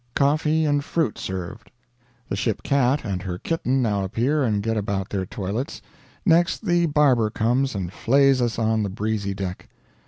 Coffee 0.15 0.65
and 0.65 0.83
fruit 0.83 1.15
served. 1.19 1.69
The 2.27 2.35
ship 2.35 2.63
cat 2.63 3.05
and 3.05 3.21
her 3.21 3.37
kitten 3.37 3.83
now 3.83 4.03
appear 4.03 4.41
and 4.41 4.63
get 4.63 4.75
about 4.75 5.09
their 5.09 5.27
toilets; 5.27 5.79
next 6.25 6.65
the 6.65 6.87
barber 6.87 7.29
comes 7.29 7.75
and 7.75 7.93
flays 7.93 8.41
us 8.41 8.57
on 8.57 8.81
the 8.81 8.89
breezy 8.89 9.35
deck. 9.35 9.69